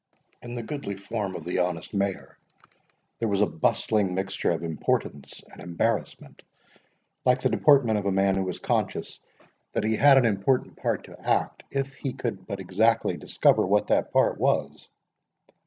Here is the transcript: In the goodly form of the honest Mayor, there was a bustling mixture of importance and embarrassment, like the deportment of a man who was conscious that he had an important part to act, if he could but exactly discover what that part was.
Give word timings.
In 0.41 0.55
the 0.55 0.63
goodly 0.63 0.97
form 0.97 1.35
of 1.35 1.43
the 1.45 1.59
honest 1.59 1.93
Mayor, 1.93 2.35
there 3.19 3.27
was 3.27 3.41
a 3.41 3.45
bustling 3.45 4.15
mixture 4.15 4.49
of 4.49 4.63
importance 4.63 5.43
and 5.51 5.61
embarrassment, 5.61 6.41
like 7.23 7.41
the 7.43 7.49
deportment 7.51 7.99
of 7.99 8.07
a 8.07 8.11
man 8.11 8.33
who 8.33 8.41
was 8.41 8.57
conscious 8.57 9.19
that 9.73 9.83
he 9.83 9.95
had 9.95 10.17
an 10.17 10.25
important 10.25 10.75
part 10.75 11.03
to 11.03 11.19
act, 11.21 11.61
if 11.69 11.93
he 11.93 12.13
could 12.13 12.47
but 12.47 12.59
exactly 12.59 13.15
discover 13.15 13.63
what 13.63 13.85
that 13.89 14.11
part 14.11 14.39
was. 14.39 14.89